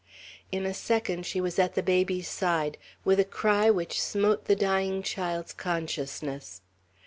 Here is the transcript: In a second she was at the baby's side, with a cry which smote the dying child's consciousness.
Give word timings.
In 0.51 0.65
a 0.65 0.73
second 0.73 1.27
she 1.27 1.39
was 1.39 1.59
at 1.59 1.75
the 1.75 1.83
baby's 1.83 2.27
side, 2.27 2.79
with 3.05 3.19
a 3.19 3.23
cry 3.23 3.69
which 3.69 4.01
smote 4.01 4.45
the 4.45 4.55
dying 4.55 5.03
child's 5.03 5.53
consciousness. 5.53 6.61